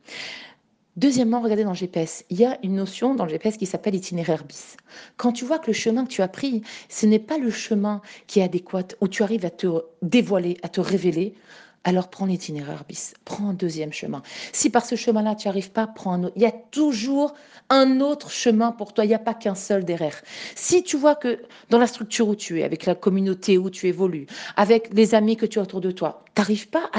Deuxièmement, 0.97 1.40
regardez 1.40 1.64
dans 1.64 1.71
le 1.71 1.76
GPS, 1.76 2.25
il 2.30 2.38
y 2.38 2.44
a 2.44 2.56
une 2.62 2.76
notion 2.76 3.16
dans 3.16 3.25
le 3.25 3.30
GPS 3.30 3.56
qui 3.56 3.66
s'appelle 3.66 3.97
itinéraire 3.97 4.44
bis. 4.44 4.76
Quand 5.16 5.33
tu 5.33 5.44
vois 5.44 5.59
que 5.59 5.66
le 5.66 5.73
chemin 5.73 6.04
que 6.04 6.11
tu 6.11 6.23
as 6.23 6.28
pris, 6.28 6.62
ce 6.88 7.06
n'est 7.06 7.18
pas 7.18 7.37
le 7.37 7.50
chemin 7.50 8.00
qui 8.28 8.38
est 8.38 8.44
adéquat, 8.44 8.94
où 9.00 9.09
tu 9.09 9.25
arrives 9.25 9.44
à 9.44 9.50
te 9.50 9.66
dévoiler, 10.02 10.56
à 10.62 10.68
te 10.68 10.80
révéler, 10.80 11.35
alors 11.84 12.08
prends 12.08 12.26
l'itinéraire 12.26 12.84
bis, 12.88 13.14
prends 13.24 13.50
un 13.50 13.52
deuxième 13.52 13.92
chemin. 13.92 14.22
Si 14.52 14.70
par 14.70 14.84
ce 14.84 14.96
chemin-là, 14.96 15.34
tu 15.34 15.46
n'y 15.46 15.50
arrives 15.50 15.70
pas, 15.70 15.86
prends 15.86 16.12
un 16.12 16.24
autre. 16.24 16.32
Il 16.36 16.42
y 16.42 16.46
a 16.46 16.52
toujours 16.52 17.34
un 17.70 18.00
autre 18.00 18.30
chemin 18.30 18.72
pour 18.72 18.92
toi, 18.92 19.04
il 19.04 19.08
n'y 19.08 19.14
a 19.14 19.18
pas 19.18 19.34
qu'un 19.34 19.54
seul 19.54 19.84
derrière. 19.84 20.20
Si 20.54 20.82
tu 20.82 20.96
vois 20.96 21.14
que 21.14 21.42
dans 21.70 21.78
la 21.78 21.86
structure 21.86 22.28
où 22.28 22.34
tu 22.34 22.60
es, 22.60 22.64
avec 22.64 22.86
la 22.86 22.94
communauté 22.94 23.58
où 23.58 23.70
tu 23.70 23.86
évolues, 23.86 24.26
avec 24.56 24.92
les 24.92 25.14
amis 25.14 25.36
que 25.36 25.46
tu 25.46 25.58
as 25.58 25.62
autour 25.62 25.80
de 25.80 25.90
toi, 25.90 26.24
tu 26.34 26.40
n'arrives 26.40 26.68
pas 26.68 26.90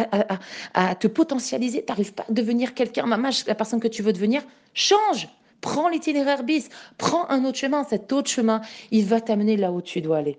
à, 0.74 0.96
te 0.96 1.08
potentialiser, 1.08 1.84
tu 1.84 1.92
n'arrives 1.92 2.14
pas 2.14 2.26
à 2.30 2.32
devenir 2.32 2.74
quelqu'un, 2.74 3.06
la 3.08 3.56
personne 3.56 3.80
que 3.80 3.88
tu 3.88 4.02
veux 4.02 4.14
devenir, 4.14 4.44
change 4.74 5.28
Prends 5.66 5.90
l'itinéraire 5.90 6.44
bis, 6.44 6.70
prends 7.00 7.28
un 7.32 7.44
autre 7.44 7.58
chemin. 7.58 7.84
Cet 7.84 8.14
autre 8.14 8.30
chemin, 8.30 8.62
il 8.92 9.04
va 9.06 9.20
t'amener 9.20 9.58
là 9.58 9.72
où 9.72 9.82
tu 9.82 10.00
dois 10.00 10.18
aller. 10.18 10.38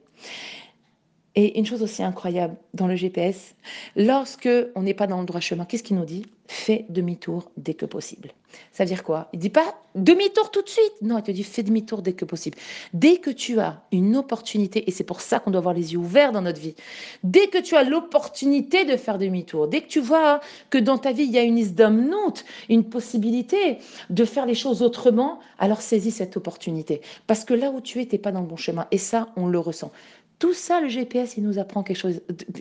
Et 1.38 1.59
une 1.59 1.66
chose 1.66 1.83
aussi 1.83 2.02
incroyable 2.02 2.57
dans 2.73 2.87
le 2.87 2.97
GPS, 2.97 3.55
lorsque 3.95 4.49
on 4.75 4.83
n'est 4.83 4.95
pas 4.95 5.07
dans 5.07 5.21
le 5.21 5.26
droit 5.26 5.40
chemin, 5.40 5.66
qu'est-ce 5.66 5.83
qu'il 5.83 5.97
nous 5.97 6.07
dit? 6.07 6.25
Fais 6.49 6.87
demi-tour 6.88 7.50
dès 7.59 7.75
que 7.75 7.85
possible. 7.85 8.31
Ça 8.73 8.85
veut 8.85 8.88
dire 8.88 9.05
quoi? 9.05 9.28
Il 9.35 9.38
dit 9.38 9.50
pas 9.50 9.75
demi-tour 9.95 10.50
tout 10.50 10.62
de 10.62 10.69
suite. 10.69 10.95
Non, 11.02 11.19
il 11.19 11.23
te 11.23 11.31
dit 11.31 11.43
fais 11.43 11.62
demi-tour 11.62 12.00
dès 12.00 12.14
que 12.14 12.25
possible. 12.25 12.57
Dès 12.95 13.19
que 13.19 13.28
tu 13.28 13.61
as 13.61 13.83
une 13.93 14.16
opportunité, 14.16 14.88
et 14.88 14.90
c'est 14.90 15.05
pour 15.05 15.21
ça 15.21 15.38
qu'on 15.38 15.50
doit 15.50 15.59
avoir 15.59 15.75
les 15.75 15.93
yeux 15.93 15.99
ouverts 15.99 16.33
dans 16.33 16.40
notre 16.40 16.61
vie, 16.61 16.75
dès 17.23 17.49
que 17.49 17.59
tu 17.59 17.76
as 17.76 17.85
l'opportunité 17.85 18.87
de 18.87 18.97
faire 18.97 19.19
demi-tour, 19.19 19.69
dès 19.69 19.83
que 19.83 19.88
tu 19.88 20.00
vois 20.00 20.40
que 20.71 20.78
dans 20.78 20.97
ta 20.97 21.12
vie 21.12 21.25
il 21.25 21.33
y 21.33 21.38
a 21.38 21.43
une 21.43 21.59
isdamnout, 21.59 22.45
une 22.71 22.88
possibilité 22.88 23.76
de 24.09 24.25
faire 24.25 24.47
les 24.47 24.55
choses 24.55 24.81
autrement, 24.81 25.40
alors 25.59 25.83
saisis 25.83 26.12
cette 26.12 26.38
opportunité. 26.38 27.02
Parce 27.26 27.45
que 27.45 27.52
là 27.52 27.71
où 27.71 27.83
tu 27.83 28.00
es, 28.00 28.07
tu 28.07 28.14
n'es 28.14 28.19
pas 28.19 28.33
dans 28.33 28.40
le 28.40 28.47
bon 28.47 28.57
chemin. 28.57 28.87
Et 28.90 28.99
ça, 28.99 29.28
on 29.37 29.49
le 29.49 29.59
ressent. 29.59 29.93
Tout 30.38 30.52
ça, 30.52 30.83
le 30.83 30.88
GPS, 30.88 31.38
il 31.38 31.45
nous 31.45 31.59
apprend 31.59 31.83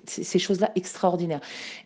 ces 0.07 0.39
choses-là 0.39 0.71
extraordinaires. 0.75 1.41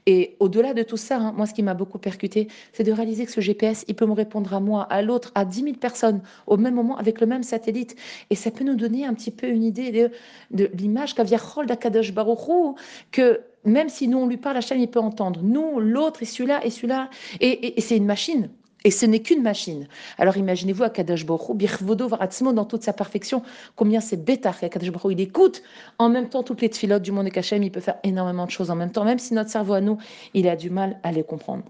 Et 0.05 0.35
au-delà 0.39 0.75
de 0.75 0.83
tout 0.83 0.97
ça, 0.97 1.17
hein, 1.17 1.33
moi, 1.35 1.47
ce 1.47 1.53
qui 1.53 1.63
m'a 1.63 1.73
beaucoup 1.73 1.97
percuté, 1.97 2.47
c'est 2.73 2.83
de 2.83 2.91
réaliser 2.91 3.25
que 3.25 3.31
ce 3.31 3.41
GPS, 3.41 3.85
il 3.87 3.95
peut 3.95 4.05
me 4.05 4.13
répondre 4.13 4.53
à 4.53 4.59
moi, 4.59 4.83
à 4.83 5.01
l'autre, 5.01 5.31
à 5.33 5.45
10 5.45 5.63
000 5.63 5.75
personnes 5.77 6.21
au 6.45 6.57
même 6.57 6.75
moment 6.75 6.97
avec 6.97 7.19
le 7.19 7.25
même 7.25 7.41
satellite. 7.41 7.95
Et 8.29 8.35
ça 8.35 8.51
peut 8.51 8.63
nous 8.63 8.75
donner 8.75 9.05
un 9.05 9.15
petit 9.15 9.31
peu 9.31 9.47
une 9.47 9.63
idée 9.63 10.11
de, 10.51 10.69
l'image 10.75 11.15
qu'Aviachol 11.15 11.65
d'Akadosh 11.65 12.13
Baruchou, 12.13 12.75
que 13.11 13.41
même 13.65 13.89
si 13.89 14.07
nous 14.07 14.19
on 14.19 14.27
lui 14.27 14.37
parle, 14.37 14.55
la 14.55 14.61
chaîne 14.61 14.81
il 14.81 14.89
peut 14.89 14.99
entendre. 14.99 15.41
Nous, 15.41 15.79
l'autre, 15.79 16.21
et 16.21 16.25
celui-là, 16.25 16.63
et 16.63 16.69
celui-là. 16.69 17.09
et 17.39 17.81
c'est 17.81 17.97
une 17.97 18.05
machine. 18.05 18.49
Et 18.85 18.91
ce 18.91 19.05
n'est 19.05 19.19
qu'une 19.19 19.41
machine. 19.41 19.87
Alors 20.17 20.37
imaginez-vous 20.37 20.83
à 20.83 20.89
Kadosh 20.89 21.25
Baruch 21.25 21.55
Birvodo 21.55 22.07
Varatzmo 22.07 22.53
dans 22.53 22.65
toute 22.65 22.83
sa 22.83 22.93
perfection, 22.93 23.41
combien 23.75 23.99
c'est 23.99 24.23
bêta 24.23 24.53
Kadosh 24.53 24.91
Baruch 24.91 25.11
il 25.11 25.21
écoute 25.21 25.61
en 25.97 26.09
même 26.09 26.29
temps 26.29 26.43
toutes 26.43 26.61
les 26.61 26.69
tfilotes 26.69 27.01
du 27.01 27.11
monde 27.11 27.27
et 27.27 27.31
Kachem, 27.31 27.61
il 27.63 27.71
peut 27.71 27.81
faire 27.81 27.97
énormément 28.03 28.45
de 28.45 28.51
choses 28.51 28.71
en 28.71 28.75
même 28.75 28.91
temps, 28.91 29.03
même 29.03 29.19
si 29.19 29.33
notre 29.33 29.49
cerveau 29.49 29.73
à 29.73 29.81
nous, 29.81 29.97
il 30.33 30.47
a 30.47 30.55
du 30.55 30.69
mal 30.69 30.99
à 31.03 31.11
les 31.11 31.23
comprendre. 31.23 31.63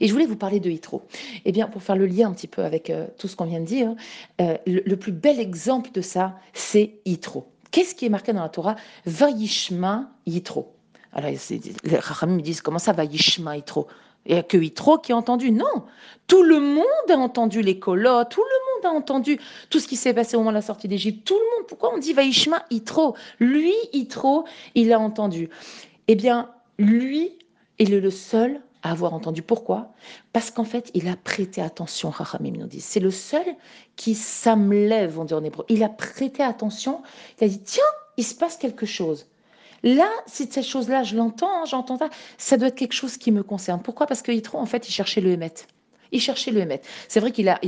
Et 0.00 0.08
je 0.08 0.12
voulais 0.12 0.26
vous 0.26 0.36
parler 0.36 0.60
de 0.60 0.70
Yitro. 0.70 1.02
Eh 1.44 1.52
bien, 1.52 1.68
pour 1.68 1.82
faire 1.82 1.96
le 1.96 2.06
lien 2.06 2.28
un 2.28 2.32
petit 2.32 2.48
peu 2.48 2.64
avec 2.64 2.90
euh, 2.90 3.06
tout 3.16 3.28
ce 3.28 3.36
qu'on 3.36 3.44
vient 3.44 3.60
de 3.60 3.64
dire, 3.64 3.94
euh, 4.40 4.56
le, 4.66 4.96
plus 4.96 5.12
bel 5.12 5.38
exemple 5.40 5.90
de 5.92 6.00
ça, 6.00 6.38
c'est 6.52 6.94
Yitro. 7.06 7.46
Qu'est-ce 7.70 7.94
qui 7.94 8.06
est 8.06 8.10
marqué 8.10 8.32
dans 8.32 8.42
la 8.42 8.48
Torah? 8.48 8.76
Vayishma 9.06 10.10
Yitro. 10.26 10.74
Alors, 11.18 11.32
les 11.82 11.98
Rachamim 11.98 12.36
me 12.36 12.42
disent 12.42 12.60
comment 12.60 12.78
ça, 12.78 12.92
Vayishma 12.92 13.56
Yitro 13.56 13.88
il 14.26 14.34
n'y 14.34 14.38
a 14.38 14.42
que 14.42 14.56
Yitro 14.56 14.98
qui 14.98 15.12
a 15.12 15.16
entendu? 15.16 15.50
Non, 15.50 15.84
tout 16.26 16.42
le 16.42 16.60
monde 16.60 16.84
a 17.08 17.16
entendu 17.16 17.62
les 17.62 17.78
colottes, 17.78 18.30
tout 18.30 18.42
le 18.42 18.88
monde 18.88 18.94
a 18.94 18.96
entendu 18.96 19.40
tout 19.70 19.80
ce 19.80 19.88
qui 19.88 19.96
s'est 19.96 20.14
passé 20.14 20.36
au 20.36 20.40
moment 20.40 20.50
de 20.50 20.56
la 20.56 20.62
sortie 20.62 20.86
d'Égypte. 20.86 21.26
Tout 21.26 21.34
le 21.34 21.56
monde, 21.56 21.66
pourquoi 21.66 21.92
on 21.94 21.98
dit 21.98 22.12
Vaishma 22.12 22.64
Yitro? 22.70 23.16
Lui, 23.40 23.74
Yitro, 23.92 24.44
il 24.74 24.92
a 24.92 25.00
entendu. 25.00 25.48
Eh 26.06 26.14
bien, 26.14 26.50
lui, 26.78 27.38
il 27.78 27.94
est 27.94 28.00
le 28.00 28.10
seul 28.10 28.60
à 28.82 28.92
avoir 28.92 29.12
entendu. 29.12 29.42
Pourquoi? 29.42 29.92
Parce 30.32 30.52
qu'en 30.52 30.64
fait, 30.64 30.90
il 30.94 31.08
a 31.08 31.16
prêté 31.16 31.60
attention, 31.62 32.10
Rachamim 32.10 32.52
nous 32.52 32.66
dit. 32.66 32.80
C'est 32.80 33.00
le 33.00 33.10
seul 33.10 33.46
qui 33.96 34.14
s'amlève, 34.14 35.18
on 35.18 35.24
dit 35.24 35.34
en 35.34 35.42
hébreu. 35.42 35.64
Il 35.68 35.82
a 35.82 35.88
prêté 35.88 36.44
attention, 36.44 37.02
il 37.40 37.44
a 37.44 37.48
dit, 37.48 37.62
tiens, 37.62 37.82
il 38.18 38.24
se 38.24 38.34
passe 38.34 38.56
quelque 38.56 38.86
chose. 38.86 39.26
Là, 39.82 40.08
si 40.26 40.46
cette 40.50 40.64
chose-là, 40.64 41.02
je 41.04 41.16
l'entends, 41.16 41.62
hein, 41.62 41.64
j'entends 41.66 41.98
ça, 41.98 42.08
ça 42.36 42.56
doit 42.56 42.68
être 42.68 42.74
quelque 42.74 42.92
chose 42.94 43.16
qui 43.16 43.30
me 43.32 43.42
concerne. 43.42 43.82
Pourquoi? 43.82 44.06
Parce 44.06 44.22
que 44.22 44.32
en 44.56 44.66
fait, 44.66 44.88
il 44.88 44.92
cherchait 44.92 45.20
le 45.20 45.30
Hémet. 45.30 45.54
Il 46.12 46.20
cherchait 46.20 46.50
le 46.50 46.60
Hémet. 46.60 46.80
C'est 47.08 47.20
vrai 47.20 47.32
qu'il 47.32 47.48
a, 47.48 47.58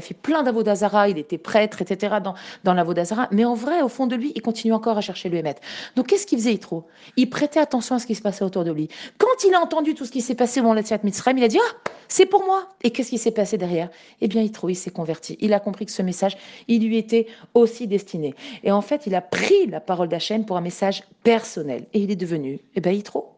fait 0.00 0.14
plein 0.14 0.42
d'avodazara, 0.42 1.08
il 1.08 1.18
était 1.18 1.38
prêtre, 1.38 1.82
etc. 1.82 2.16
dans, 2.22 2.34
dans 2.64 2.74
l'avodazara, 2.74 3.28
mais 3.30 3.44
en 3.44 3.54
vrai, 3.54 3.82
au 3.82 3.88
fond 3.88 4.06
de 4.06 4.16
lui, 4.16 4.32
il 4.34 4.42
continue 4.42 4.72
encore 4.72 4.98
à 4.98 5.00
chercher 5.00 5.28
le 5.28 5.38
Hémet. 5.38 5.56
Donc 5.96 6.08
qu'est-ce 6.08 6.26
qu'il 6.26 6.38
faisait 6.38 6.52
Yitro? 6.52 6.86
Il 7.16 7.28
prêtait 7.28 7.60
attention 7.60 7.96
à 7.96 7.98
ce 7.98 8.06
qui 8.06 8.14
se 8.14 8.22
passait 8.22 8.44
autour 8.44 8.64
de 8.64 8.72
lui. 8.72 8.88
Quand 9.18 9.44
il 9.46 9.54
a 9.54 9.60
entendu 9.60 9.94
tout 9.94 10.04
ce 10.04 10.10
qui 10.10 10.20
s'est 10.20 10.34
passé 10.34 10.60
au 10.60 10.64
moment 10.64 10.80
de 10.80 10.88
la 10.88 10.98
Mitzrayim, 11.02 11.38
il 11.38 11.44
a 11.44 11.48
dit 11.48 11.58
Ah, 11.60 11.90
c'est 12.08 12.26
pour 12.26 12.44
moi. 12.44 12.68
Et 12.82 12.90
qu'est-ce 12.90 13.10
qui 13.10 13.18
s'est 13.18 13.30
passé 13.30 13.56
derrière? 13.56 13.88
Eh 14.20 14.28
bien, 14.28 14.42
Yitro, 14.42 14.68
il 14.68 14.74
s'est 14.74 14.90
converti. 14.90 15.36
Il 15.40 15.52
a 15.52 15.60
compris 15.60 15.86
que 15.86 15.92
ce 15.92 16.02
message, 16.02 16.36
il 16.68 16.86
lui 16.86 16.98
était 16.98 17.26
aussi 17.54 17.86
destiné. 17.86 18.34
Et 18.64 18.72
en 18.72 18.82
fait, 18.82 19.06
il 19.06 19.14
a 19.14 19.20
pris 19.20 19.66
la 19.68 19.80
parole 19.80 20.08
d'Hachem 20.08 20.44
pour 20.44 20.56
un 20.56 20.60
message 20.60 21.04
personnel. 21.22 21.86
Et 21.94 22.00
il 22.00 22.10
est 22.10 22.16
devenu, 22.16 22.60
eh 22.74 22.80
bien, 22.80 22.92
Yitro. 22.92 23.36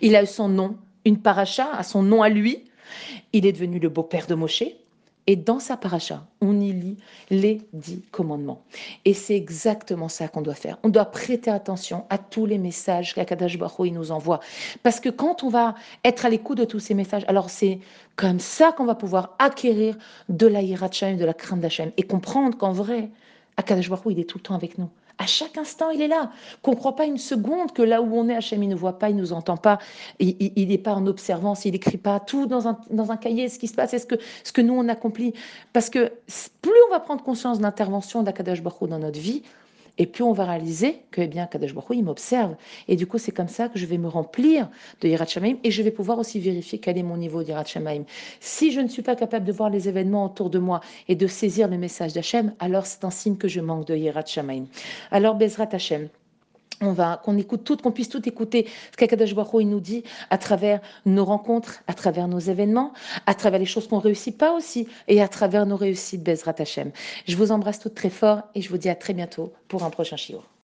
Il 0.00 0.16
a 0.16 0.22
eu 0.22 0.26
son 0.26 0.48
nom, 0.48 0.76
une 1.04 1.18
paracha 1.18 1.70
à 1.72 1.82
son 1.82 2.02
nom 2.02 2.22
à 2.22 2.28
lui, 2.28 2.64
il 3.32 3.46
est 3.46 3.52
devenu 3.52 3.78
le 3.78 3.88
beau-père 3.88 4.26
de 4.26 4.34
Moshe. 4.34 4.64
Et 5.30 5.36
dans 5.36 5.60
sa 5.60 5.76
paracha, 5.76 6.26
on 6.40 6.58
y 6.58 6.72
lit 6.72 6.96
les 7.28 7.60
dix 7.74 8.00
commandements. 8.12 8.62
Et 9.04 9.12
c'est 9.12 9.36
exactement 9.36 10.08
ça 10.08 10.26
qu'on 10.26 10.40
doit 10.40 10.54
faire. 10.54 10.78
On 10.84 10.88
doit 10.88 11.04
prêter 11.04 11.50
attention 11.50 12.06
à 12.08 12.16
tous 12.16 12.46
les 12.46 12.56
messages 12.56 13.14
qu'Akadash 13.14 13.58
Baruch 13.58 13.92
nous 13.92 14.10
envoie. 14.10 14.40
Parce 14.82 15.00
que 15.00 15.10
quand 15.10 15.42
on 15.42 15.50
va 15.50 15.74
être 16.02 16.24
à 16.24 16.30
l'écoute 16.30 16.56
de 16.56 16.64
tous 16.64 16.80
ces 16.80 16.94
messages, 16.94 17.26
alors 17.28 17.50
c'est 17.50 17.78
comme 18.16 18.40
ça 18.40 18.72
qu'on 18.72 18.86
va 18.86 18.94
pouvoir 18.94 19.36
acquérir 19.38 19.98
de 20.30 20.46
la 20.46 20.62
de 20.62 21.24
la 21.26 21.34
crainte 21.34 21.60
d'Hachem, 21.60 21.92
et 21.98 22.04
comprendre 22.04 22.56
qu'en 22.56 22.72
vrai, 22.72 23.10
Akadash 23.58 23.90
Baruch 23.90 24.06
il 24.08 24.20
est 24.20 24.24
tout 24.24 24.38
le 24.38 24.44
temps 24.44 24.54
avec 24.54 24.78
nous. 24.78 24.88
À 25.18 25.26
chaque 25.26 25.58
instant, 25.58 25.90
il 25.90 26.00
est 26.00 26.08
là. 26.08 26.30
Qu'on 26.62 26.70
ne 26.70 26.76
croit 26.76 26.94
pas 26.94 27.04
une 27.04 27.18
seconde 27.18 27.72
que 27.72 27.82
là 27.82 28.00
où 28.00 28.16
on 28.16 28.28
est, 28.28 28.36
Hachem, 28.36 28.62
il 28.62 28.68
ne 28.68 28.76
voit 28.76 28.98
pas, 28.98 29.10
il 29.10 29.16
ne 29.16 29.20
nous 29.20 29.32
entend 29.32 29.56
pas, 29.56 29.78
il 30.20 30.68
n'est 30.68 30.78
pas 30.78 30.94
en 30.94 31.06
observance, 31.06 31.64
il 31.64 31.72
n'écrit 31.72 31.98
pas 31.98 32.20
tout 32.20 32.46
dans 32.46 32.68
un, 32.68 32.78
dans 32.90 33.10
un 33.10 33.16
cahier, 33.16 33.48
ce 33.48 33.58
qui 33.58 33.66
se 33.66 33.74
passe, 33.74 33.92
est 33.94 33.98
ce 33.98 34.06
que, 34.06 34.14
ce 34.44 34.52
que 34.52 34.60
nous, 34.60 34.74
on 34.74 34.88
accomplit. 34.88 35.34
Parce 35.72 35.90
que 35.90 36.12
plus 36.62 36.72
on 36.88 36.90
va 36.92 37.00
prendre 37.00 37.24
conscience 37.24 37.58
de 37.58 37.62
l'intervention 37.64 38.22
d'Akadash 38.22 38.62
Baruch 38.62 38.88
dans 38.88 39.00
notre 39.00 39.18
vie, 39.18 39.42
et 39.98 40.06
plus 40.06 40.22
on 40.22 40.32
va 40.32 40.44
réaliser 40.44 41.02
que, 41.10 41.20
eh 41.20 41.26
bien, 41.26 41.46
Kadosh 41.46 41.74
Baruch 41.74 41.96
il 41.96 42.04
m'observe. 42.04 42.54
Et 42.86 42.96
du 42.96 43.06
coup, 43.06 43.18
c'est 43.18 43.32
comme 43.32 43.48
ça 43.48 43.68
que 43.68 43.78
je 43.78 43.86
vais 43.86 43.98
me 43.98 44.08
remplir 44.08 44.68
de 45.00 45.08
Yirat 45.08 45.26
Shamaim 45.26 45.56
et 45.64 45.70
je 45.70 45.82
vais 45.82 45.90
pouvoir 45.90 46.18
aussi 46.18 46.40
vérifier 46.40 46.78
quel 46.78 46.96
est 46.96 47.02
mon 47.02 47.16
niveau 47.16 47.42
d'Yirat 47.42 47.64
Shamaim. 47.64 48.04
Si 48.40 48.72
je 48.72 48.80
ne 48.80 48.88
suis 48.88 49.02
pas 49.02 49.16
capable 49.16 49.44
de 49.44 49.52
voir 49.52 49.70
les 49.70 49.88
événements 49.88 50.26
autour 50.26 50.50
de 50.50 50.58
moi 50.58 50.80
et 51.08 51.16
de 51.16 51.26
saisir 51.26 51.68
le 51.68 51.78
message 51.78 52.12
d'Hachem, 52.12 52.54
alors 52.60 52.86
c'est 52.86 53.04
un 53.04 53.10
signe 53.10 53.36
que 53.36 53.48
je 53.48 53.60
manque 53.60 53.86
de 53.86 53.96
Yirat 53.96 54.26
Shamaim. 54.26 54.66
Alors, 55.10 55.34
Bezrat 55.34 55.68
Hachem 55.72 56.08
on 56.80 56.92
va, 56.92 57.20
qu'on 57.24 57.36
écoute 57.36 57.64
tout, 57.64 57.76
qu'on 57.76 57.92
puisse 57.92 58.08
tout 58.08 58.26
écouter 58.28 58.66
ce 58.92 58.96
qu'Akadash 58.96 59.34
il 59.60 59.68
nous 59.68 59.80
dit 59.80 60.04
à 60.30 60.38
travers 60.38 60.80
nos 61.06 61.24
rencontres, 61.24 61.82
à 61.86 61.94
travers 61.94 62.28
nos 62.28 62.38
événements, 62.38 62.92
à 63.26 63.34
travers 63.34 63.58
les 63.58 63.66
choses 63.66 63.88
qu'on 63.88 63.98
réussit 63.98 64.36
pas 64.36 64.52
aussi, 64.52 64.88
et 65.08 65.22
à 65.22 65.28
travers 65.28 65.66
nos 65.66 65.76
réussites 65.76 66.22
Bezrat 66.22 66.54
Hashem. 66.58 66.90
Je 67.26 67.36
vous 67.36 67.52
embrasse 67.52 67.80
toutes 67.80 67.94
très 67.94 68.10
fort 68.10 68.42
et 68.54 68.62
je 68.62 68.68
vous 68.68 68.78
dis 68.78 68.88
à 68.88 68.94
très 68.94 69.14
bientôt 69.14 69.52
pour 69.68 69.84
un 69.84 69.90
prochain 69.90 70.16
chiot. 70.16 70.42